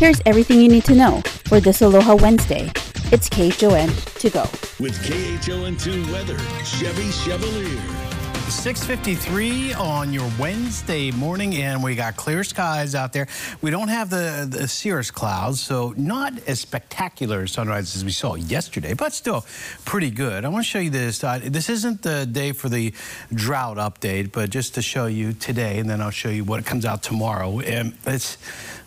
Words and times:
Here's 0.00 0.22
everything 0.24 0.62
you 0.62 0.68
need 0.70 0.86
to 0.86 0.94
know 0.94 1.20
for 1.44 1.60
this 1.60 1.82
Aloha 1.82 2.14
Wednesday. 2.14 2.72
It's 3.12 3.28
KHON 3.28 3.90
to 4.20 4.30
go. 4.30 4.44
With 4.82 4.96
KHON2 5.04 6.10
weather, 6.10 6.38
Chevy 6.64 7.10
Chevalier. 7.10 8.09
653 8.50 9.74
on 9.74 10.12
your 10.12 10.28
Wednesday 10.36 11.12
morning, 11.12 11.54
and 11.54 11.84
we 11.84 11.94
got 11.94 12.16
clear 12.16 12.42
skies 12.42 12.96
out 12.96 13.12
there. 13.12 13.28
We 13.62 13.70
don't 13.70 13.88
have 13.88 14.10
the, 14.10 14.46
the 14.50 14.66
cirrus 14.66 15.12
clouds, 15.12 15.60
so 15.60 15.94
not 15.96 16.32
as 16.48 16.58
spectacular 16.58 17.46
sunrise 17.46 17.94
as 17.94 18.04
we 18.04 18.10
saw 18.10 18.34
yesterday, 18.34 18.94
but 18.94 19.12
still 19.12 19.46
pretty 19.84 20.10
good. 20.10 20.44
I 20.44 20.48
want 20.48 20.64
to 20.64 20.68
show 20.68 20.80
you 20.80 20.90
this. 20.90 21.22
Uh, 21.22 21.38
this 21.42 21.70
isn't 21.70 22.02
the 22.02 22.26
day 22.26 22.50
for 22.50 22.68
the 22.68 22.92
drought 23.32 23.76
update, 23.76 24.32
but 24.32 24.50
just 24.50 24.74
to 24.74 24.82
show 24.82 25.06
you 25.06 25.32
today, 25.32 25.78
and 25.78 25.88
then 25.88 26.00
I'll 26.00 26.10
show 26.10 26.28
you 26.28 26.42
what 26.42 26.66
comes 26.66 26.84
out 26.84 27.04
tomorrow. 27.04 27.60
And 27.60 27.96
it's, 28.04 28.36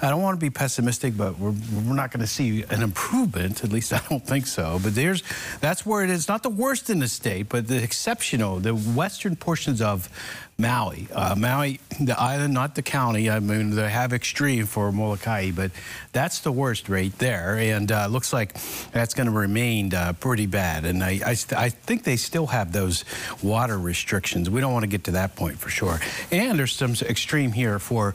I 0.02 0.10
don't 0.10 0.22
want 0.22 0.38
to 0.38 0.46
be 0.46 0.50
pessimistic, 0.50 1.16
but 1.16 1.40
we're, 1.40 1.54
we're 1.74 1.96
not 1.96 2.12
going 2.12 2.20
to 2.20 2.28
see 2.28 2.64
an 2.64 2.84
improvement. 2.84 3.64
At 3.64 3.72
least 3.72 3.94
I 3.94 4.02
don't 4.10 4.26
think 4.26 4.46
so. 4.46 4.78
But 4.84 4.94
there's, 4.94 5.24
that's 5.62 5.86
where 5.86 6.04
it 6.04 6.10
is. 6.10 6.28
Not 6.28 6.44
the 6.44 6.50
worst 6.50 6.90
in 6.90 7.00
the 7.00 7.08
state, 7.08 7.48
but 7.48 7.70
the 7.70 7.82
exceptional, 7.82 8.60
the 8.60 8.76
western 8.76 9.38
portion 9.38 9.53
portions 9.54 9.84
of 9.84 10.10
Maui. 10.58 11.08
Uh, 11.12 11.36
Maui, 11.36 11.80
the 12.00 12.20
island, 12.20 12.54
not 12.54 12.76
the 12.76 12.82
county. 12.82 13.30
I 13.30 13.40
mean, 13.40 13.72
they 13.72 13.90
have 13.90 14.14
extreme 14.14 14.66
for 14.66 14.92
Molokai, 14.92 15.52
but 15.52 15.72
that's 16.12 16.40
the 16.40 16.52
worst 16.52 16.90
right 16.90 17.18
there. 17.18 17.58
And 17.58 17.92
uh, 17.92 18.08
looks 18.08 18.32
like 18.32 18.54
that's 18.92 19.14
going 19.14 19.28
to 19.28 19.34
remain 19.34 19.94
uh, 19.94 20.14
pretty 20.14 20.46
bad. 20.46 20.86
And 20.86 21.04
I, 21.04 21.20
I, 21.26 21.36
I, 21.58 21.70
think 21.70 22.04
they 22.04 22.18
still 22.18 22.48
have 22.48 22.72
those 22.72 23.04
water 23.42 23.80
restrictions. 23.80 24.50
We 24.50 24.62
don't 24.62 24.74
want 24.74 24.84
to 24.84 24.90
get 24.90 25.06
to 25.06 25.12
that 25.12 25.36
point 25.36 25.58
for 25.58 25.70
sure. 25.70 26.00
And 26.32 26.60
there's 26.60 26.76
some 26.76 26.94
extreme 27.10 27.52
here 27.52 27.80
for 27.80 28.14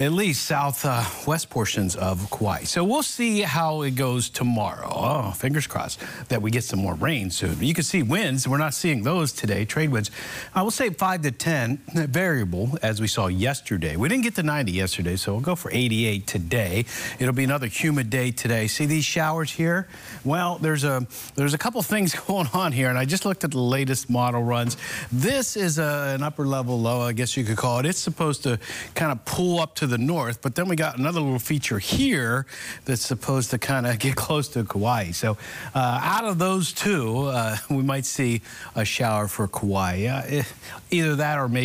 at 0.00 0.12
least 0.12 0.44
southwest 0.46 1.46
uh, 1.46 1.50
portions 1.50 1.94
of 1.94 2.28
Kauai. 2.30 2.64
So 2.64 2.82
we'll 2.84 3.02
see 3.02 3.42
how 3.42 3.82
it 3.82 3.92
goes 3.92 4.28
tomorrow. 4.28 4.90
Oh, 4.90 5.30
fingers 5.30 5.66
crossed 5.66 6.00
that 6.28 6.42
we 6.42 6.50
get 6.50 6.64
some 6.64 6.80
more 6.80 6.94
rain 6.94 7.30
soon. 7.30 7.62
You 7.62 7.74
can 7.74 7.84
see 7.84 8.02
winds. 8.02 8.48
We're 8.48 8.58
not 8.58 8.74
seeing 8.74 9.02
those 9.02 9.32
today. 9.32 9.64
Trade 9.64 9.90
winds, 9.90 10.10
I 10.54 10.62
will 10.62 10.72
say 10.72 10.90
5 10.90 11.22
to 11.22 11.30
10, 11.30 11.73
variable 11.92 12.78
as 12.82 13.00
we 13.00 13.06
saw 13.06 13.26
yesterday. 13.26 13.96
We 13.96 14.08
didn't 14.08 14.24
get 14.24 14.34
to 14.36 14.42
90 14.42 14.72
yesterday, 14.72 15.16
so 15.16 15.32
we'll 15.32 15.40
go 15.40 15.54
for 15.54 15.70
88 15.72 16.26
today. 16.26 16.84
It'll 17.18 17.34
be 17.34 17.44
another 17.44 17.66
humid 17.66 18.10
day 18.10 18.30
today. 18.30 18.66
See 18.66 18.86
these 18.86 19.04
showers 19.04 19.50
here? 19.50 19.88
Well, 20.24 20.58
there's 20.58 20.84
a 20.84 21.06
there's 21.34 21.54
a 21.54 21.58
couple 21.58 21.82
things 21.94 22.14
going 22.14 22.48
on 22.52 22.72
here, 22.72 22.88
and 22.88 22.98
I 22.98 23.04
just 23.04 23.24
looked 23.24 23.44
at 23.44 23.50
the 23.50 23.58
latest 23.58 24.10
model 24.10 24.42
runs. 24.42 24.76
This 25.12 25.56
is 25.56 25.78
a, 25.78 26.14
an 26.14 26.22
upper 26.22 26.46
level 26.46 26.80
low, 26.80 27.00
I 27.02 27.12
guess 27.12 27.36
you 27.36 27.44
could 27.44 27.56
call 27.56 27.78
it. 27.80 27.86
It's 27.86 27.98
supposed 27.98 28.42
to 28.44 28.58
kind 28.94 29.12
of 29.12 29.24
pull 29.24 29.60
up 29.60 29.74
to 29.76 29.86
the 29.86 29.98
north, 29.98 30.42
but 30.42 30.54
then 30.54 30.68
we 30.68 30.76
got 30.76 30.98
another 30.98 31.20
little 31.20 31.38
feature 31.38 31.78
here 31.78 32.46
that's 32.84 33.02
supposed 33.02 33.50
to 33.50 33.58
kind 33.58 33.86
of 33.86 33.98
get 34.04 34.16
close 34.16 34.48
to 34.48 34.64
Kauai. 34.64 35.10
So 35.12 35.36
uh, 35.74 36.00
out 36.02 36.24
of 36.24 36.38
those 36.38 36.72
two, 36.72 37.24
uh, 37.24 37.56
we 37.70 37.82
might 37.82 38.04
see 38.04 38.42
a 38.74 38.84
shower 38.84 39.28
for 39.28 39.48
Kauai. 39.48 40.06
Uh, 40.06 40.42
either 40.90 41.16
that 41.16 41.38
or 41.38 41.48
maybe 41.48 41.63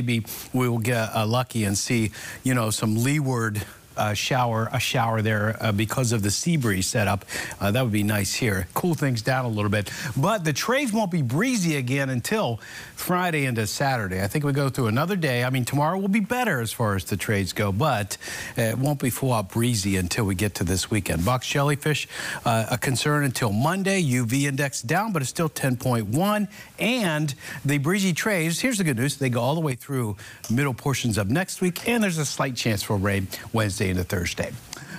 we 0.54 0.70
will 0.70 0.80
get 0.80 1.16
uh, 1.16 1.26
lucky 1.26 1.64
and 1.64 1.78
see, 1.78 2.12
you 2.44 2.54
know, 2.54 2.70
some 2.70 2.96
leeward 2.96 3.62
uh, 3.98 4.14
shower, 4.14 4.70
a 4.72 4.80
shower 4.80 5.22
there 5.22 5.58
uh, 5.60 5.72
because 5.72 6.12
of 6.12 6.24
the 6.24 6.32
sea 6.32 6.58
breeze 6.58 6.88
setup. 6.88 7.26
Uh, 7.60 7.72
that 7.72 7.84
would 7.84 7.92
be 7.92 8.04
nice 8.04 8.34
here. 8.34 8.68
Cool 8.74 8.94
things 8.94 9.22
down 9.22 9.46
a 9.46 9.50
little 9.50 9.70
bit. 9.70 9.92
But 10.16 10.44
the 10.44 10.54
trades 10.54 10.94
won't 10.94 11.12
be 11.12 11.22
breezy 11.22 11.76
again 11.76 12.10
until 12.10 12.60
Friday 12.96 13.46
into 13.46 13.68
Saturday. 13.68 14.24
I 14.24 14.28
think 14.28 14.46
we 14.46 14.54
go 14.54 14.70
through 14.70 14.88
another 14.88 15.16
day. 15.16 15.44
I 15.44 15.50
mean, 15.50 15.66
tomorrow 15.66 15.98
will 15.98 16.08
be 16.08 16.20
better 16.20 16.62
as 16.62 16.72
far 16.72 16.96
as 16.96 17.06
the 17.06 17.18
trades 17.18 17.54
go, 17.54 17.72
but 17.72 18.18
it 18.56 18.78
won't 18.78 19.00
be 19.00 19.10
full 19.10 19.34
out 19.34 19.50
breezy 19.50 19.98
until 19.98 20.26
we 20.26 20.36
get 20.36 20.56
to 20.56 20.64
this 20.64 20.90
weekend. 20.90 21.26
Box 21.26 21.48
jellyfish, 21.48 22.08
uh, 22.46 22.66
a 22.72 22.78
concern 22.78 23.24
until 23.24 23.52
Monday. 23.52 24.02
UV 24.02 24.44
index 24.44 24.82
down, 24.82 25.12
but 25.12 25.22
it's 25.22 25.30
still 25.30 25.50
10.1. 25.50 26.48
And 26.80 27.36
the 27.66 27.78
breezy 27.78 28.14
trades, 28.14 28.60
here's 28.60 28.78
the 28.78 28.84
good 28.84 28.98
news. 28.98 29.18
They 29.18 29.30
go 29.30 29.42
all 29.42 29.56
the 29.56 29.62
way 29.62 29.76
through 29.76 30.16
middle 30.50 30.74
portions 30.74 31.18
of 31.18 31.30
next 31.30 31.62
week, 31.62 31.88
and 31.88 32.04
there's 32.04 32.18
a 32.18 32.26
slight 32.26 32.56
chance 32.56 32.84
for 32.84 32.98
rain 32.98 33.28
Wednesday 33.54 33.89
into 33.90 34.04
Thursday. 34.04 34.52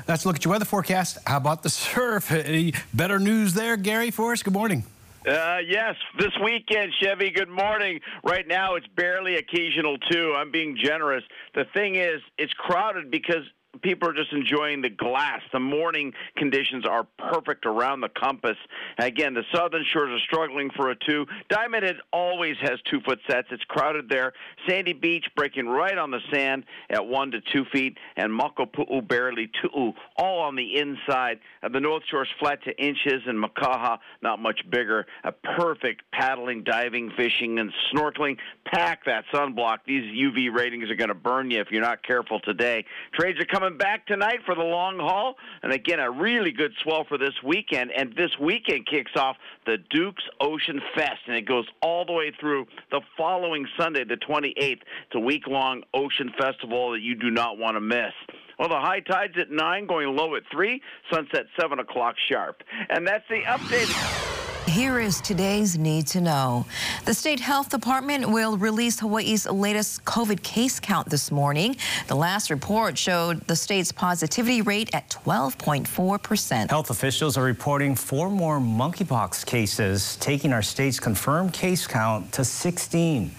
Let's 0.08 0.26
look 0.26 0.36
at 0.36 0.44
your 0.44 0.52
weather 0.52 0.64
forecast. 0.64 1.18
How 1.26 1.36
about 1.36 1.62
the 1.62 1.70
surf? 1.70 2.30
Any 2.32 2.74
better 2.92 3.18
news 3.18 3.54
there, 3.54 3.76
Gary, 3.76 4.10
for 4.10 4.32
us? 4.32 4.42
Good 4.42 4.52
morning. 4.52 4.84
Uh, 5.26 5.58
yes, 5.66 5.96
this 6.18 6.32
weekend, 6.42 6.92
Chevy. 6.98 7.30
Good 7.30 7.50
morning. 7.50 8.00
Right 8.24 8.48
now, 8.48 8.76
it's 8.76 8.86
barely 8.96 9.36
occasional 9.36 9.98
too. 9.98 10.34
I'm 10.34 10.50
being 10.50 10.78
generous. 10.82 11.22
The 11.54 11.66
thing 11.74 11.96
is, 11.96 12.22
it's 12.38 12.52
crowded 12.54 13.10
because 13.10 13.44
people 13.82 14.08
are 14.08 14.12
just 14.12 14.32
enjoying 14.32 14.82
the 14.82 14.91
glass. 14.91 15.41
The 15.53 15.60
morning 15.60 16.12
conditions 16.36 16.84
are 16.86 17.06
perfect 17.19 17.66
around 17.66 18.00
the 18.00 18.08
compass. 18.08 18.56
Again, 18.98 19.34
the 19.34 19.44
southern 19.54 19.84
shores 19.92 20.10
are 20.10 20.25
struggling 20.25 20.70
for 20.76 20.91
a 20.91 20.97
two. 20.97 21.26
Diamond 21.48 21.84
Head 21.84 21.97
always 22.12 22.56
has 22.62 22.78
two 22.91 23.00
foot 23.00 23.20
sets. 23.28 23.48
It's 23.50 23.64
crowded 23.64 24.08
there. 24.08 24.32
Sandy 24.69 24.92
Beach 24.92 25.25
breaking 25.36 25.66
right 25.66 25.97
on 25.97 26.10
the 26.10 26.20
sand 26.32 26.64
at 26.91 27.06
one 27.06 27.31
to 27.31 27.41
two 27.53 27.64
feet, 27.72 27.97
and 28.16 28.32
Makapu'u 28.32 29.06
barely 29.06 29.50
two, 29.62 29.92
all 30.16 30.41
on 30.41 30.56
the 30.56 30.76
inside. 30.76 31.38
the 31.72 31.81
North 31.81 32.02
Shore's 32.10 32.28
flat 32.38 32.62
to 32.64 32.76
inches, 32.82 33.22
and 33.26 33.42
Makaha 33.42 33.98
not 34.22 34.41
much 34.41 34.60
bigger. 34.70 35.06
A 35.25 35.32
perfect 35.32 36.02
paddling, 36.12 36.64
diving, 36.64 37.12
fishing, 37.16 37.58
and 37.58 37.72
snorkeling. 37.92 38.37
Pack 38.64 39.04
that 39.06 39.25
sunblock. 39.32 39.78
These 39.87 40.04
UV 40.04 40.54
ratings 40.54 40.91
are 40.91 40.97
going 40.97 41.08
to 41.08 41.14
burn 41.14 41.50
you 41.50 41.60
if 41.60 41.69
you're 41.70 41.82
not 41.82 42.02
careful 42.02 42.41
today. 42.41 42.84
Trades 43.12 43.38
are 43.41 43.44
coming 43.44 43.59
coming 43.60 43.78
back 43.78 44.06
tonight 44.06 44.38
for 44.47 44.54
the 44.54 44.62
long 44.62 44.98
haul. 44.98 45.34
And 45.62 45.72
again, 45.72 46.00
a 46.00 46.10
really 46.10 46.50
good 46.50 46.72
swell 46.82 47.04
for 47.06 47.19
this 47.19 47.34
weekend. 47.44 47.91
And 47.94 48.15
this 48.16 48.31
weekend 48.41 48.87
kicks 48.87 49.12
off 49.16 49.37
the 49.66 49.76
Dukes 49.91 50.22
Ocean 50.41 50.81
Fest, 50.94 51.21
and 51.26 51.37
it 51.37 51.47
goes 51.47 51.66
all 51.82 52.06
the 52.06 52.12
way 52.12 52.32
through 52.41 52.66
the 52.91 53.00
following 53.16 53.66
Sunday, 53.78 54.04
the 54.04 54.16
28th. 54.16 54.54
It's 54.56 54.82
a 55.15 55.20
week 55.20 55.47
long 55.47 55.82
ocean 55.93 56.32
festival 56.38 56.93
that 56.93 57.00
you 57.00 57.15
do 57.15 57.31
not 57.31 57.59
want 57.59 57.76
to 57.76 57.81
miss. 57.81 58.15
Well, 58.59 58.69
the 58.69 58.81
high 58.81 59.00
tide's 59.00 59.37
at 59.38 59.50
9, 59.50 59.87
going 59.87 60.16
low 60.16 60.37
at 60.37 60.43
3, 60.50 60.81
sunset 61.12 61.44
7 61.59 61.78
o'clock 61.78 62.15
sharp. 62.31 62.62
And 62.88 63.06
that's 63.06 63.25
the 63.28 63.43
update. 63.43 64.39
Here 64.70 65.00
is 65.00 65.20
today's 65.20 65.76
Need 65.76 66.06
to 66.08 66.20
Know. 66.20 66.64
The 67.04 67.12
State 67.12 67.41
Health 67.41 67.70
Department 67.70 68.31
will 68.31 68.56
release 68.56 69.00
Hawaii's 69.00 69.44
latest 69.47 70.04
COVID 70.04 70.44
case 70.44 70.78
count 70.78 71.10
this 71.10 71.32
morning. 71.32 71.75
The 72.06 72.14
last 72.14 72.50
report 72.50 72.97
showed 72.97 73.41
the 73.48 73.56
state's 73.56 73.91
positivity 73.91 74.62
rate 74.62 74.88
at 74.94 75.10
12.4%. 75.10 76.70
Health 76.70 76.91
officials 76.91 77.36
are 77.36 77.42
reporting 77.42 77.97
four 77.97 78.31
more 78.31 78.60
monkeypox 78.60 79.44
cases, 79.44 80.14
taking 80.20 80.53
our 80.53 80.62
state's 80.62 81.00
confirmed 81.00 81.52
case 81.52 81.88
count 81.88 82.31
to 82.34 82.44
16. 82.44 83.32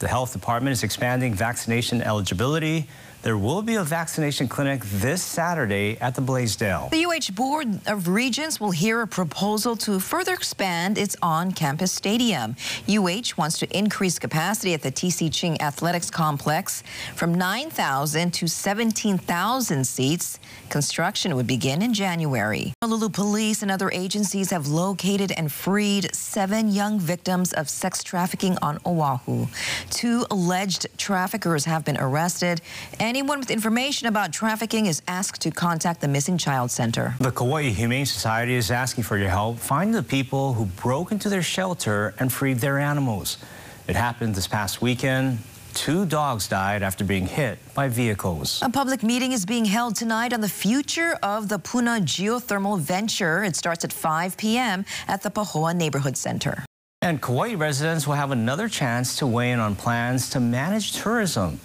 The 0.00 0.08
health 0.08 0.34
department 0.34 0.74
is 0.74 0.82
expanding 0.82 1.32
vaccination 1.32 2.02
eligibility 2.02 2.88
there 3.24 3.38
will 3.38 3.62
be 3.62 3.76
a 3.76 3.82
vaccination 3.82 4.46
clinic 4.46 4.82
this 4.84 5.22
Saturday 5.22 5.96
at 6.02 6.14
the 6.14 6.20
Blaisdell. 6.20 6.90
The 6.90 7.06
UH 7.06 7.32
Board 7.32 7.80
of 7.86 8.06
Regents 8.06 8.60
will 8.60 8.70
hear 8.70 9.00
a 9.00 9.06
proposal 9.06 9.76
to 9.76 9.98
further 9.98 10.34
expand 10.34 10.98
its 10.98 11.16
on-campus 11.22 11.90
stadium. 11.90 12.54
UH 12.86 13.32
wants 13.38 13.58
to 13.60 13.76
increase 13.76 14.18
capacity 14.18 14.74
at 14.74 14.82
the 14.82 14.92
TC 14.92 15.32
Ching 15.32 15.58
Athletics 15.62 16.10
Complex 16.10 16.82
from 17.16 17.34
9,000 17.34 18.30
to 18.34 18.46
17,000 18.46 19.86
seats. 19.86 20.38
Construction 20.68 21.34
would 21.34 21.46
begin 21.46 21.80
in 21.80 21.94
January. 21.94 22.74
Honolulu 22.82 23.08
police 23.08 23.62
and 23.62 23.70
other 23.70 23.90
agencies 23.92 24.50
have 24.50 24.68
located 24.68 25.32
and 25.38 25.50
freed 25.50 26.14
seven 26.14 26.68
young 26.68 27.00
victims 27.00 27.54
of 27.54 27.70
sex 27.70 28.02
trafficking 28.04 28.58
on 28.60 28.78
Oahu. 28.84 29.46
Two 29.88 30.26
alleged 30.30 30.86
traffickers 30.98 31.64
have 31.64 31.86
been 31.86 31.96
arrested 31.96 32.60
and 33.00 33.13
Anyone 33.14 33.38
with 33.38 33.52
information 33.52 34.08
about 34.08 34.32
trafficking 34.32 34.86
is 34.86 35.00
asked 35.06 35.40
to 35.42 35.52
contact 35.52 36.00
the 36.00 36.08
Missing 36.08 36.36
Child 36.36 36.72
Center. 36.72 37.14
The 37.20 37.30
Kauai 37.30 37.68
Humane 37.68 38.06
Society 38.06 38.54
is 38.54 38.72
asking 38.72 39.04
for 39.04 39.16
your 39.16 39.28
help. 39.28 39.60
Find 39.60 39.94
the 39.94 40.02
people 40.02 40.54
who 40.54 40.64
broke 40.64 41.12
into 41.12 41.28
their 41.28 41.40
shelter 41.40 42.12
and 42.18 42.32
freed 42.32 42.58
their 42.58 42.80
animals. 42.80 43.38
It 43.86 43.94
happened 43.94 44.34
this 44.34 44.48
past 44.48 44.82
weekend. 44.82 45.38
Two 45.74 46.06
dogs 46.06 46.48
died 46.48 46.82
after 46.82 47.04
being 47.04 47.28
hit 47.28 47.60
by 47.72 47.86
vehicles. 47.86 48.60
A 48.62 48.68
public 48.68 49.04
meeting 49.04 49.30
is 49.30 49.46
being 49.46 49.64
held 49.64 49.94
tonight 49.94 50.32
on 50.32 50.40
the 50.40 50.48
future 50.48 51.16
of 51.22 51.48
the 51.48 51.60
Puna 51.60 52.00
geothermal 52.00 52.80
venture. 52.80 53.44
It 53.44 53.54
starts 53.54 53.84
at 53.84 53.92
5 53.92 54.36
p.m. 54.36 54.84
at 55.06 55.22
the 55.22 55.30
Pahoa 55.30 55.72
Neighborhood 55.72 56.16
Center. 56.16 56.64
And 57.00 57.22
Kauai 57.22 57.54
residents 57.54 58.08
will 58.08 58.14
have 58.14 58.32
another 58.32 58.68
chance 58.68 59.14
to 59.18 59.26
weigh 59.28 59.52
in 59.52 59.60
on 59.60 59.76
plans 59.76 60.30
to 60.30 60.40
manage 60.40 60.94
tourism. 60.94 61.60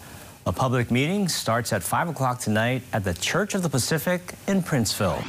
A 0.46 0.54
public 0.54 0.90
meeting 0.90 1.28
starts 1.28 1.74
at 1.74 1.84
5 1.84 2.10
o'clock 2.10 2.40
tonight 2.40 2.82
at 2.94 3.04
the 3.04 3.14
Church 3.14 3.56
of 3.56 3.62
the 3.62 3.70
Pacific 3.70 4.34
in 4.48 4.64
Princeville. 4.64 5.22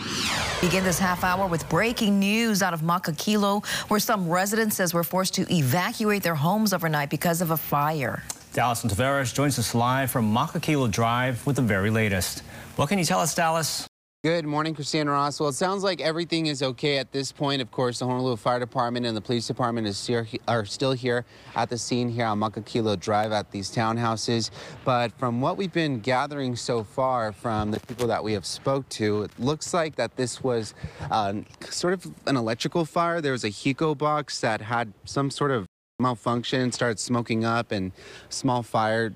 Begin 0.60 0.84
this 0.84 0.98
half 0.98 1.24
hour 1.24 1.46
with 1.48 1.68
breaking 1.68 2.18
news 2.18 2.62
out 2.62 2.72
of 2.72 2.82
Makakilo, 2.82 3.66
where 3.88 4.00
some 4.00 4.28
residents 4.28 4.76
says 4.76 4.94
were 4.94 5.04
forced 5.04 5.34
to 5.34 5.52
evacuate 5.52 6.22
their 6.22 6.36
homes 6.36 6.72
overnight 6.72 7.10
because 7.10 7.42
of 7.42 7.50
a 7.50 7.56
fire. 7.56 8.22
Dallas 8.52 8.82
and 8.82 8.92
Tavares 8.92 9.34
joins 9.34 9.58
us 9.58 9.74
live 9.74 10.10
from 10.10 10.32
Makakilo 10.32 10.90
Drive 10.90 11.44
with 11.44 11.56
the 11.56 11.62
very 11.62 11.90
latest. 11.90 12.42
What 12.76 12.88
can 12.88 12.98
you 12.98 13.04
tell 13.04 13.20
us, 13.20 13.34
Dallas? 13.34 13.89
Good 14.22 14.44
morning, 14.44 14.74
Christiane 14.74 15.08
Ross. 15.08 15.40
Well, 15.40 15.48
it 15.48 15.54
sounds 15.54 15.82
like 15.82 16.02
everything 16.02 16.44
is 16.44 16.62
okay 16.62 16.98
at 16.98 17.10
this 17.10 17.32
point. 17.32 17.62
Of 17.62 17.70
course, 17.70 18.00
the 18.00 18.06
Honolulu 18.06 18.36
Fire 18.36 18.60
Department 18.60 19.06
and 19.06 19.16
the 19.16 19.20
police 19.22 19.46
department 19.46 19.86
is 19.86 20.06
here, 20.06 20.28
are 20.46 20.66
still 20.66 20.92
here 20.92 21.24
at 21.56 21.70
the 21.70 21.78
scene 21.78 22.10
here 22.10 22.26
on 22.26 22.38
Makakilo 22.38 23.00
Drive 23.00 23.32
at 23.32 23.50
these 23.50 23.74
townhouses. 23.74 24.50
But 24.84 25.18
from 25.18 25.40
what 25.40 25.56
we've 25.56 25.72
been 25.72 26.00
gathering 26.00 26.54
so 26.54 26.84
far 26.84 27.32
from 27.32 27.70
the 27.70 27.80
people 27.80 28.08
that 28.08 28.22
we 28.22 28.34
have 28.34 28.44
spoke 28.44 28.86
to, 28.90 29.22
it 29.22 29.30
looks 29.38 29.72
like 29.72 29.96
that 29.96 30.16
this 30.16 30.44
was 30.44 30.74
uh, 31.10 31.32
sort 31.70 31.94
of 31.94 32.12
an 32.26 32.36
electrical 32.36 32.84
fire. 32.84 33.22
There 33.22 33.32
was 33.32 33.44
a 33.44 33.48
HECO 33.48 33.96
box 33.96 34.38
that 34.42 34.60
had 34.60 34.92
some 35.06 35.30
sort 35.30 35.50
of 35.50 35.64
malfunction, 35.98 36.72
started 36.72 37.00
smoking 37.00 37.46
up, 37.46 37.72
and 37.72 37.90
small 38.28 38.62
fire 38.62 39.14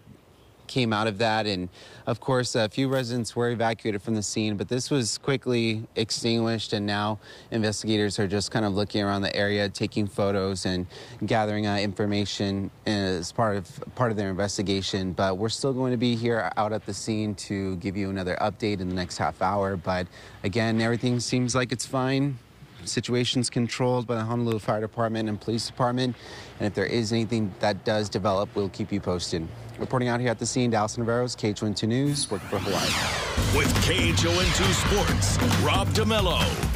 came 0.66 0.92
out 0.92 1.06
of 1.06 1.18
that. 1.18 1.46
And 1.46 1.68
of 2.06 2.20
course, 2.20 2.54
a 2.54 2.68
few 2.68 2.88
residents 2.88 3.34
were 3.34 3.50
evacuated 3.50 4.02
from 4.02 4.14
the 4.14 4.22
scene, 4.22 4.56
but 4.56 4.68
this 4.68 4.90
was 4.90 5.18
quickly 5.18 5.86
extinguished. 5.96 6.72
And 6.72 6.86
now 6.86 7.18
investigators 7.50 8.18
are 8.18 8.28
just 8.28 8.50
kind 8.50 8.64
of 8.64 8.74
looking 8.74 9.02
around 9.02 9.22
the 9.22 9.34
area, 9.34 9.68
taking 9.68 10.06
photos 10.06 10.66
and 10.66 10.86
gathering 11.26 11.66
uh, 11.66 11.76
information 11.76 12.70
as 12.86 13.32
part 13.32 13.56
of 13.56 13.94
part 13.94 14.10
of 14.10 14.16
their 14.16 14.30
investigation. 14.30 15.12
But 15.12 15.38
we're 15.38 15.48
still 15.48 15.72
going 15.72 15.92
to 15.92 15.98
be 15.98 16.16
here 16.16 16.50
out 16.56 16.72
at 16.72 16.86
the 16.86 16.94
scene 16.94 17.34
to 17.36 17.76
give 17.76 17.96
you 17.96 18.10
another 18.10 18.36
update 18.40 18.80
in 18.80 18.88
the 18.88 18.94
next 18.94 19.18
half 19.18 19.40
hour. 19.40 19.76
But 19.76 20.06
again, 20.42 20.80
everything 20.80 21.20
seems 21.20 21.54
like 21.54 21.72
it's 21.72 21.86
fine 21.86 22.38
situations 22.88 23.50
controlled 23.50 24.06
by 24.06 24.16
the 24.16 24.24
Honolulu 24.24 24.58
Fire 24.58 24.80
Department 24.80 25.28
and 25.28 25.40
Police 25.40 25.66
Department. 25.66 26.16
And 26.58 26.66
if 26.66 26.74
there 26.74 26.86
is 26.86 27.12
anything 27.12 27.54
that 27.60 27.84
does 27.84 28.08
develop, 28.08 28.48
we'll 28.54 28.68
keep 28.68 28.92
you 28.92 29.00
posted. 29.00 29.46
Reporting 29.78 30.08
out 30.08 30.20
here 30.20 30.30
at 30.30 30.38
the 30.38 30.46
scene, 30.46 30.70
Dallas 30.70 30.96
Navarro's 30.96 31.34
KHON2 31.34 31.88
News, 31.88 32.30
working 32.30 32.48
for 32.48 32.58
Hawaii. 32.58 33.58
With 33.58 33.72
KHON2 33.84 34.72
Sports, 34.86 35.62
Rob 35.62 35.88
DeMello. 35.88 36.73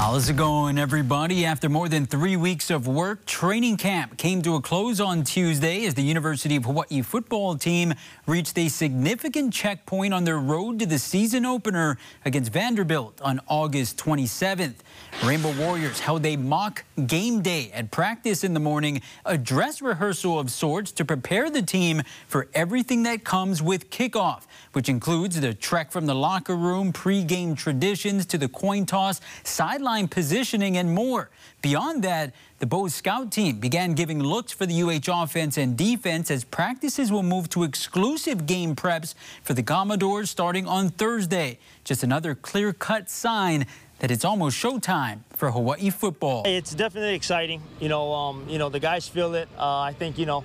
How's 0.00 0.28
it 0.28 0.36
going, 0.36 0.78
everybody? 0.78 1.44
After 1.44 1.68
more 1.68 1.88
than 1.88 2.06
three 2.06 2.36
weeks 2.36 2.70
of 2.70 2.86
work, 2.86 3.26
training 3.26 3.78
camp 3.78 4.16
came 4.16 4.42
to 4.42 4.54
a 4.54 4.60
close 4.60 5.00
on 5.00 5.24
Tuesday 5.24 5.86
as 5.86 5.94
the 5.94 6.02
University 6.02 6.54
of 6.54 6.66
Hawaii 6.66 7.02
football 7.02 7.56
team 7.56 7.92
reached 8.24 8.56
a 8.58 8.68
significant 8.68 9.52
checkpoint 9.52 10.14
on 10.14 10.22
their 10.22 10.38
road 10.38 10.78
to 10.78 10.86
the 10.86 11.00
season 11.00 11.44
opener 11.44 11.98
against 12.24 12.52
Vanderbilt 12.52 13.20
on 13.22 13.40
August 13.48 13.98
27th. 13.98 14.76
Rainbow 15.24 15.52
Warriors 15.58 15.98
held 15.98 16.24
a 16.24 16.36
mock 16.36 16.84
game 17.08 17.42
day 17.42 17.72
at 17.74 17.90
practice 17.90 18.44
in 18.44 18.54
the 18.54 18.60
morning, 18.60 19.02
a 19.26 19.36
dress 19.36 19.82
rehearsal 19.82 20.38
of 20.38 20.52
sorts 20.52 20.92
to 20.92 21.04
prepare 21.04 21.50
the 21.50 21.60
team 21.60 22.02
for 22.28 22.46
everything 22.54 23.02
that 23.02 23.24
comes 23.24 23.60
with 23.60 23.90
kickoff, 23.90 24.44
which 24.74 24.88
includes 24.88 25.40
the 25.40 25.54
trek 25.54 25.90
from 25.90 26.06
the 26.06 26.14
locker 26.14 26.54
room, 26.54 26.92
pre-game 26.92 27.56
traditions 27.56 28.24
to 28.26 28.38
the 28.38 28.48
coin 28.48 28.86
toss, 28.86 29.20
sideline 29.42 29.87
positioning, 29.88 30.76
and 30.76 30.94
more. 30.94 31.30
Beyond 31.62 32.04
that, 32.04 32.34
the 32.58 32.66
Bows 32.66 32.94
Scout 32.94 33.32
team 33.32 33.58
began 33.58 33.94
giving 33.94 34.20
looks 34.22 34.52
for 34.52 34.66
the 34.66 34.82
UH 34.82 35.22
offense 35.22 35.56
and 35.56 35.76
defense 35.76 36.30
as 36.30 36.44
practices 36.44 37.10
will 37.10 37.22
move 37.22 37.48
to 37.50 37.62
exclusive 37.62 38.46
game 38.46 38.76
preps 38.76 39.14
for 39.42 39.54
the 39.54 39.62
Commodores 39.62 40.28
starting 40.28 40.66
on 40.66 40.90
Thursday. 40.90 41.58
Just 41.84 42.02
another 42.02 42.34
clear-cut 42.34 43.08
sign 43.08 43.66
that 44.00 44.10
it's 44.10 44.24
almost 44.24 44.56
showtime 44.62 45.20
for 45.30 45.50
Hawaii 45.50 45.90
football. 45.90 46.42
It's 46.46 46.74
definitely 46.74 47.14
exciting. 47.14 47.62
You 47.80 47.88
know, 47.88 48.12
um, 48.12 48.44
you 48.48 48.58
know 48.58 48.68
the 48.68 48.80
guys 48.80 49.08
feel 49.08 49.34
it. 49.34 49.48
Uh, 49.58 49.80
I 49.80 49.92
think 49.92 50.18
you 50.18 50.26
know 50.26 50.44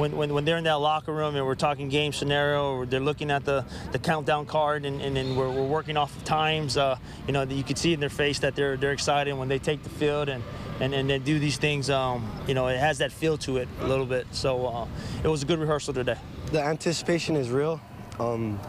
when, 0.00 0.16
when, 0.16 0.32
when 0.32 0.44
they're 0.44 0.56
in 0.56 0.64
that 0.64 0.80
locker 0.80 1.12
room 1.12 1.36
and 1.36 1.44
we're 1.44 1.54
talking 1.54 1.88
game 1.88 2.12
scenario, 2.12 2.74
or 2.74 2.86
they're 2.86 3.00
looking 3.00 3.30
at 3.30 3.44
the, 3.44 3.64
the 3.92 3.98
countdown 3.98 4.46
card 4.46 4.86
and, 4.86 5.00
and, 5.02 5.16
and 5.18 5.36
we're, 5.36 5.50
we're 5.50 5.66
working 5.66 5.96
off 5.96 6.16
of 6.16 6.24
times. 6.24 6.76
Uh, 6.76 6.96
you 7.26 7.32
know, 7.32 7.42
you 7.42 7.62
can 7.62 7.76
see 7.76 7.92
in 7.92 8.00
their 8.00 8.08
face 8.08 8.38
that 8.40 8.56
they're 8.56 8.76
they're 8.76 8.92
excited 8.92 9.34
when 9.34 9.48
they 9.48 9.58
take 9.58 9.82
the 9.82 9.90
field 9.90 10.28
and 10.28 10.42
and, 10.80 10.94
and 10.94 11.10
they 11.10 11.18
do 11.18 11.38
these 11.38 11.58
things. 11.58 11.90
Um, 11.90 12.30
you 12.46 12.54
know, 12.54 12.68
it 12.68 12.78
has 12.78 12.98
that 12.98 13.12
feel 13.12 13.36
to 13.38 13.58
it 13.58 13.68
a 13.80 13.86
little 13.86 14.06
bit. 14.06 14.26
So 14.32 14.66
uh, 14.66 14.86
it 15.22 15.28
was 15.28 15.42
a 15.42 15.46
good 15.46 15.58
rehearsal 15.58 15.92
today. 15.92 16.16
The 16.46 16.62
anticipation 16.62 17.36
is 17.36 17.50
real. 17.50 17.80
Um, 18.20 18.60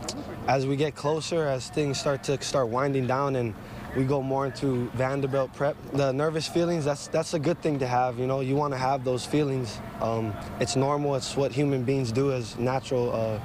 as 0.48 0.66
we 0.66 0.78
get 0.78 0.96
closer, 0.96 1.46
as 1.46 1.70
things 1.70 2.00
start 2.00 2.24
to 2.24 2.42
start 2.42 2.70
winding 2.70 3.06
down 3.06 3.36
and 3.36 3.54
we 3.98 4.06
go 4.06 4.22
more 4.22 4.46
into 4.46 4.90
Vanderbilt 4.92 5.54
prep. 5.54 5.76
The 5.92 6.14
nervous 6.14 6.48
feelings, 6.48 6.86
that's 6.86 7.08
that's 7.08 7.34
a 7.34 7.40
good 7.40 7.62
thing 7.62 7.80
to 7.80 7.88
have. 7.88 8.18
You 8.18 8.28
know, 8.28 8.40
you 8.40 8.56
want 8.56 8.74
to 8.74 8.78
have 8.78 9.04
those 9.04 9.26
feelings. 9.26 9.80
Um, 10.00 10.34
it's 10.62 10.78
normal. 10.78 11.16
It's 11.16 11.36
what 11.36 11.52
human 11.52 11.84
beings 11.84 12.14
do 12.14 12.32
as 12.32 12.58
natural 12.58 13.14
uh, 13.14 13.40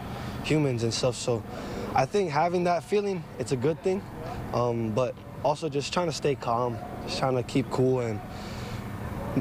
humans 0.44 0.84
and 0.84 0.94
stuff. 0.94 1.16
So 1.16 1.42
I 1.94 2.06
think 2.06 2.30
having 2.30 2.64
that 2.64 2.84
feeling, 2.84 3.24
it's 3.40 3.50
a 3.50 3.56
good 3.56 3.82
thing. 3.82 4.00
Um, 4.54 4.92
but 4.92 5.16
also 5.42 5.68
just 5.68 5.92
trying 5.92 6.06
to 6.06 6.12
stay 6.12 6.36
calm, 6.36 6.78
just 7.06 7.18
trying 7.18 7.34
to 7.34 7.42
keep 7.42 7.68
cool 7.70 8.00
and 8.00 8.20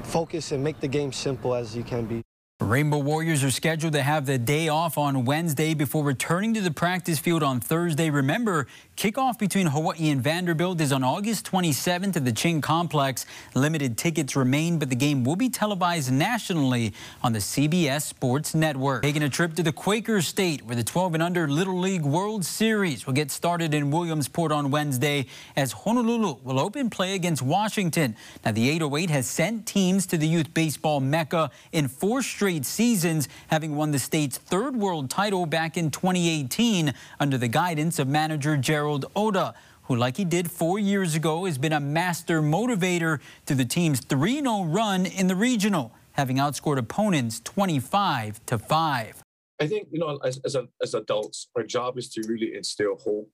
focus 0.03 0.51
and 0.51 0.63
make 0.63 0.79
the 0.79 0.87
game 0.87 1.13
simple 1.13 1.53
as 1.53 1.75
you 1.77 1.83
can 1.83 2.05
be. 2.05 2.24
Rainbow 2.65 2.97
Warriors 2.97 3.43
are 3.43 3.51
scheduled 3.51 3.93
to 3.93 4.01
have 4.01 4.25
the 4.25 4.39
day 4.39 4.69
off 4.69 4.97
on 4.97 5.23
Wednesday 5.23 5.75
before 5.75 6.03
returning 6.03 6.55
to 6.55 6.61
the 6.61 6.71
practice 6.71 7.19
field 7.19 7.43
on 7.43 7.59
Thursday. 7.59 8.09
Remember, 8.09 8.65
kickoff 8.95 9.37
between 9.37 9.67
Hawaii 9.67 10.09
and 10.09 10.21
Vanderbilt 10.21 10.79
is 10.79 10.93
on 10.93 11.03
August 11.03 11.51
27th 11.51 12.15
at 12.15 12.23
the 12.23 12.31
Ching 12.31 12.61
Complex. 12.61 13.25
Limited 13.53 13.97
tickets 13.97 14.35
remain, 14.35 14.79
but 14.79 14.89
the 14.89 14.95
game 14.95 15.25
will 15.25 15.35
be 15.35 15.49
televised 15.49 16.11
nationally 16.13 16.93
on 17.21 17.33
the 17.33 17.39
CBS 17.39 18.03
Sports 18.03 18.55
Network. 18.55 19.03
Taking 19.03 19.23
a 19.23 19.29
trip 19.29 19.53
to 19.55 19.63
the 19.63 19.73
Quaker 19.73 20.21
State, 20.21 20.65
where 20.65 20.77
the 20.77 20.83
12 20.83 21.15
and 21.15 21.23
under 21.23 21.47
Little 21.47 21.77
League 21.77 22.03
World 22.03 22.45
Series 22.45 23.05
will 23.05 23.13
get 23.13 23.31
started 23.31 23.73
in 23.73 23.91
Williamsport 23.91 24.53
on 24.53 24.71
Wednesday 24.71 25.25
as 25.57 25.73
Honolulu 25.73 26.37
will 26.43 26.59
open 26.59 26.89
play 26.89 27.15
against 27.15 27.41
Washington. 27.41 28.15
Now, 28.45 28.53
the 28.53 28.69
808 28.69 29.09
has 29.09 29.27
sent 29.27 29.65
teams 29.65 30.05
to 30.07 30.17
the 30.17 30.27
youth 30.27 30.53
baseball 30.53 31.01
mecca 31.01 31.51
in 31.73 31.89
four 31.89 32.21
straight 32.21 32.65
seasons, 32.65 33.27
having 33.47 33.75
won 33.75 33.91
the 33.91 33.99
state's 33.99 34.37
third 34.37 34.75
world 34.75 35.09
title 35.09 35.45
back 35.45 35.75
in 35.75 35.91
2018 35.91 36.93
under 37.19 37.37
the 37.37 37.49
guidance 37.49 37.99
of 37.99 38.07
manager 38.07 38.55
Gerald 38.55 38.84
Oda 39.15 39.53
who, 39.83 39.95
like 39.95 40.17
he 40.17 40.25
did 40.25 40.49
four 40.49 40.79
years 40.79 41.15
ago, 41.15 41.45
has 41.45 41.57
been 41.57 41.73
a 41.73 41.79
master 41.79 42.41
motivator 42.41 43.19
to 43.45 43.55
the 43.55 43.65
team's 43.65 44.01
3-0 44.01 44.73
run 44.73 45.05
in 45.05 45.27
the 45.27 45.35
regional, 45.35 45.93
having 46.13 46.37
outscored 46.37 46.77
opponents 46.77 47.39
25 47.43 48.43
to 48.47 48.57
5. 48.57 49.23
I 49.61 49.67
think, 49.67 49.87
you 49.91 49.99
know, 49.99 50.17
as, 50.23 50.39
as, 50.43 50.55
a, 50.55 50.67
as 50.81 50.93
adults, 50.95 51.47
our 51.55 51.63
job 51.63 51.97
is 51.97 52.09
to 52.09 52.23
really 52.27 52.55
instill 52.55 52.97
hope, 52.97 53.29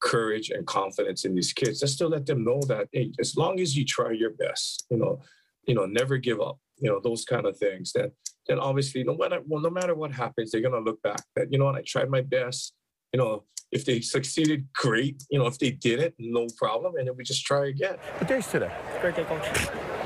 courage, 0.00 0.50
and 0.50 0.66
confidence 0.66 1.24
in 1.24 1.34
these 1.34 1.52
kids, 1.52 1.80
just 1.80 1.98
to 1.98 2.06
let 2.06 2.26
them 2.26 2.44
know 2.44 2.60
that, 2.68 2.88
hey, 2.92 3.10
as 3.20 3.36
long 3.36 3.60
as 3.60 3.76
you 3.76 3.84
try 3.84 4.12
your 4.12 4.30
best, 4.30 4.86
you 4.90 4.96
know, 4.96 5.20
you 5.66 5.74
know, 5.74 5.84
never 5.84 6.16
give 6.16 6.40
up, 6.40 6.58
you 6.78 6.88
know, 6.88 7.00
those 7.00 7.24
kind 7.24 7.44
of 7.44 7.58
things 7.58 7.92
that 7.92 8.12
then 8.48 8.58
obviously 8.58 9.04
no 9.04 9.14
matter 9.14 9.40
well, 9.46 9.60
no 9.60 9.70
matter 9.70 9.94
what 9.94 10.10
happens, 10.10 10.50
they're 10.50 10.62
gonna 10.62 10.80
look 10.80 11.00
back 11.02 11.22
that 11.36 11.52
you 11.52 11.58
know 11.58 11.66
what 11.66 11.76
I 11.76 11.82
tried 11.86 12.08
my 12.08 12.22
best. 12.22 12.72
You 13.12 13.18
know, 13.18 13.44
if 13.72 13.84
they 13.84 14.00
succeeded, 14.00 14.66
great. 14.74 15.22
You 15.30 15.38
know, 15.38 15.46
if 15.46 15.58
they 15.58 15.70
didn't, 15.70 16.14
no 16.18 16.46
problem, 16.56 16.96
and 16.96 17.06
then 17.06 17.16
we 17.16 17.24
just 17.24 17.44
try 17.44 17.66
again. 17.66 17.96
What 18.18 18.28
day's 18.28 18.46
today? 18.46 18.72
Great 19.00 19.16
day, 19.16 19.24
coach. 19.24 19.46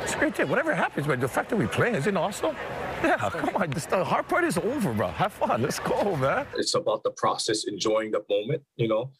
It's 0.02 0.14
a 0.14 0.18
great 0.18 0.34
day. 0.34 0.44
Whatever 0.44 0.74
happens, 0.74 1.06
but 1.06 1.20
the 1.20 1.28
fact 1.28 1.50
that 1.50 1.56
we 1.56 1.66
play 1.66 1.92
is 1.92 2.06
it 2.06 2.16
awesome? 2.16 2.56
Yeah, 3.02 3.16
come 3.30 3.56
on. 3.56 3.70
The 3.70 4.04
hard 4.04 4.28
part 4.28 4.44
is 4.44 4.58
over, 4.58 4.92
bro. 4.92 5.08
Have 5.08 5.32
fun. 5.32 5.62
Let's 5.62 5.78
go, 5.78 6.16
man. 6.16 6.46
It's 6.56 6.74
about 6.74 7.02
the 7.02 7.10
process, 7.10 7.64
enjoying 7.64 8.12
the 8.12 8.24
moment. 8.28 8.62
You 8.76 8.88
know, 8.88 9.10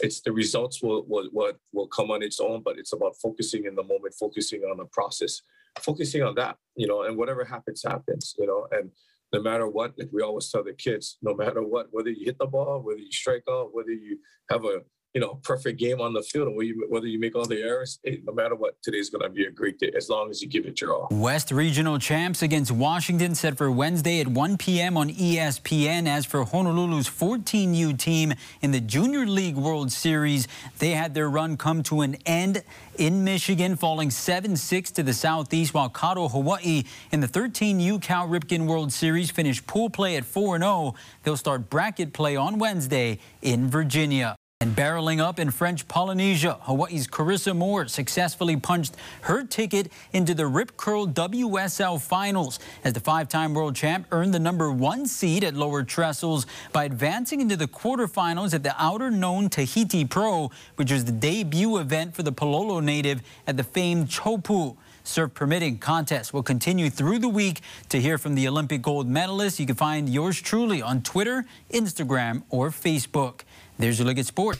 it's 0.00 0.20
the 0.20 0.32
results 0.32 0.82
will 0.82 1.04
will 1.08 1.28
will, 1.32 1.52
will 1.72 1.88
come 1.88 2.10
on 2.10 2.22
its 2.22 2.40
own, 2.40 2.62
but 2.64 2.78
it's 2.78 2.92
about 2.92 3.16
focusing 3.22 3.66
in 3.66 3.74
the 3.74 3.82
moment, 3.82 4.14
focusing 4.14 4.62
on 4.62 4.78
the 4.78 4.86
process 4.86 5.42
focusing 5.80 6.22
on 6.22 6.34
that, 6.34 6.56
you 6.76 6.86
know, 6.86 7.02
and 7.02 7.16
whatever 7.16 7.44
happens, 7.44 7.82
happens, 7.86 8.34
you 8.38 8.46
know, 8.46 8.66
and 8.72 8.90
no 9.32 9.40
matter 9.40 9.66
what, 9.66 9.92
like 9.98 10.10
we 10.12 10.22
always 10.22 10.50
tell 10.50 10.62
the 10.62 10.74
kids, 10.74 11.18
no 11.22 11.34
matter 11.34 11.62
what, 11.62 11.86
whether 11.90 12.10
you 12.10 12.24
hit 12.24 12.38
the 12.38 12.46
ball, 12.46 12.82
whether 12.82 13.00
you 13.00 13.10
strike 13.10 13.44
out, 13.50 13.70
whether 13.72 13.92
you 13.92 14.18
have 14.50 14.64
a 14.64 14.80
you 15.14 15.20
know, 15.20 15.38
perfect 15.42 15.78
game 15.78 16.00
on 16.00 16.14
the 16.14 16.22
field, 16.22 16.48
whether 16.48 16.64
you, 16.64 16.86
whether 16.88 17.06
you 17.06 17.18
make 17.18 17.36
all 17.36 17.44
the 17.44 17.62
errors, 17.62 17.98
no 18.24 18.32
matter 18.32 18.54
what, 18.54 18.80
today's 18.82 19.10
going 19.10 19.22
to 19.22 19.28
be 19.28 19.44
a 19.44 19.50
great 19.50 19.78
day 19.78 19.92
as 19.94 20.08
long 20.08 20.30
as 20.30 20.40
you 20.40 20.48
give 20.48 20.64
it 20.64 20.80
your 20.80 20.94
all. 20.94 21.08
West 21.10 21.50
Regional 21.50 21.98
champs 21.98 22.40
against 22.40 22.72
Washington 22.72 23.34
set 23.34 23.58
for 23.58 23.70
Wednesday 23.70 24.20
at 24.20 24.28
1 24.28 24.56
p.m. 24.56 24.96
on 24.96 25.10
ESPN. 25.10 26.08
As 26.08 26.24
for 26.24 26.44
Honolulu's 26.44 27.08
14U 27.08 27.98
team 27.98 28.32
in 28.62 28.70
the 28.70 28.80
Junior 28.80 29.26
League 29.26 29.56
World 29.56 29.92
Series, 29.92 30.48
they 30.78 30.92
had 30.92 31.12
their 31.12 31.28
run 31.28 31.58
come 31.58 31.82
to 31.84 32.00
an 32.00 32.16
end 32.24 32.62
in 32.96 33.22
Michigan, 33.22 33.76
falling 33.76 34.08
7-6 34.08 34.92
to 34.94 35.02
the 35.02 35.12
Southeast, 35.12 35.74
while 35.74 35.90
Kato 35.90 36.28
Hawaii 36.28 36.84
in 37.10 37.20
the 37.20 37.28
13U 37.28 38.00
Cal 38.00 38.28
Ripken 38.28 38.66
World 38.66 38.92
Series 38.92 39.30
finished 39.30 39.66
pool 39.66 39.90
play 39.90 40.16
at 40.16 40.24
4-0. 40.24 40.94
They'll 41.22 41.36
start 41.36 41.68
bracket 41.68 42.14
play 42.14 42.34
on 42.34 42.58
Wednesday 42.58 43.18
in 43.42 43.68
Virginia. 43.68 44.36
And 44.62 44.76
barreling 44.76 45.18
up 45.18 45.40
in 45.40 45.50
French 45.50 45.88
Polynesia, 45.88 46.56
Hawaii's 46.60 47.08
Carissa 47.08 47.52
Moore 47.52 47.88
successfully 47.88 48.54
punched 48.54 48.94
her 49.22 49.42
ticket 49.42 49.90
into 50.12 50.34
the 50.34 50.46
Rip 50.46 50.76
Curl 50.76 51.08
WSL 51.08 52.00
finals 52.00 52.60
as 52.84 52.92
the 52.92 53.00
five-time 53.00 53.54
world 53.54 53.74
champ 53.74 54.06
earned 54.12 54.32
the 54.32 54.38
number 54.38 54.70
one 54.70 55.08
seed 55.08 55.42
at 55.42 55.54
lower 55.54 55.82
trestles 55.82 56.46
by 56.72 56.84
advancing 56.84 57.40
into 57.40 57.56
the 57.56 57.66
quarterfinals 57.66 58.54
at 58.54 58.62
the 58.62 58.68
Outerknown 58.68 59.50
Tahiti 59.50 60.04
Pro, 60.04 60.52
which 60.76 60.92
was 60.92 61.06
the 61.06 61.10
debut 61.10 61.78
event 61.78 62.14
for 62.14 62.22
the 62.22 62.32
Pololo 62.32 62.80
native 62.80 63.20
at 63.48 63.56
the 63.56 63.64
famed 63.64 64.10
Chopu. 64.10 64.76
Surf 65.04 65.34
permitting 65.34 65.78
contest 65.78 66.32
will 66.32 66.42
continue 66.42 66.90
through 66.90 67.18
the 67.18 67.28
week. 67.28 67.60
To 67.88 68.00
hear 68.00 68.18
from 68.18 68.34
the 68.34 68.46
Olympic 68.46 68.82
gold 68.82 69.08
medalists, 69.08 69.58
you 69.58 69.66
can 69.66 69.74
find 69.74 70.08
yours 70.08 70.40
truly 70.40 70.80
on 70.80 71.02
Twitter, 71.02 71.44
Instagram, 71.72 72.42
or 72.50 72.70
Facebook. 72.70 73.40
There's 73.78 73.98
your 73.98 74.06
look 74.06 74.18
at 74.18 74.26
sport. 74.26 74.58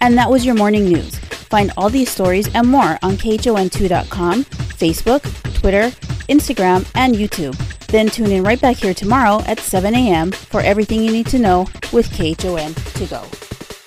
And 0.00 0.18
that 0.18 0.30
was 0.30 0.44
your 0.44 0.54
morning 0.54 0.84
news. 0.84 1.18
Find 1.18 1.72
all 1.76 1.88
these 1.88 2.10
stories 2.10 2.52
and 2.54 2.68
more 2.68 2.98
on 3.02 3.16
KHON2.com, 3.16 4.44
Facebook, 4.44 5.22
Twitter, 5.54 5.88
Instagram, 6.28 6.90
and 6.94 7.14
YouTube. 7.14 7.56
Then 7.86 8.08
tune 8.08 8.32
in 8.32 8.42
right 8.42 8.60
back 8.60 8.76
here 8.76 8.92
tomorrow 8.92 9.40
at 9.46 9.60
7 9.60 9.94
a.m. 9.94 10.32
for 10.32 10.60
everything 10.60 11.02
you 11.02 11.12
need 11.12 11.26
to 11.28 11.38
know 11.38 11.60
with 11.92 12.10
KHON 12.10 12.74
to 12.94 13.06
go. 13.06 13.53